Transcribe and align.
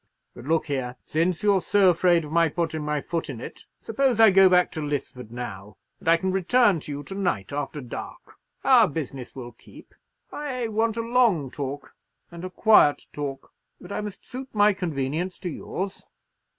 But 0.33 0.45
look 0.45 0.65
here, 0.65 0.95
since 1.05 1.43
you're 1.43 1.61
so 1.61 1.91
afraid 1.91 2.25
of 2.25 2.31
my 2.31 2.49
putting 2.49 2.81
my 2.83 3.01
foot 3.01 3.29
in 3.29 3.39
it, 3.39 3.65
suppose 3.83 4.19
I 4.19 4.31
go 4.31 4.49
back 4.49 4.71
to 4.71 4.79
Lisford 4.81 5.29
now, 5.29 5.77
and 5.99 6.07
I 6.09 6.17
can 6.17 6.31
return 6.31 6.79
to 6.79 6.91
you 6.91 7.03
to 7.03 7.13
night 7.13 7.53
after 7.53 7.81
dark. 7.81 8.37
Our 8.63 8.87
business 8.87 9.35
will 9.35 9.51
keep. 9.51 9.93
I 10.31 10.69
want 10.69 10.97
a 10.97 11.01
long 11.01 11.51
talk, 11.51 11.93
and 12.31 12.43
a 12.43 12.49
quiet 12.49 13.03
talk; 13.13 13.51
but 13.79 13.91
I 13.91 14.01
must 14.01 14.25
suit 14.25 14.49
my 14.55 14.73
convenience 14.73 15.37
to 15.37 15.49
yours. 15.49 16.01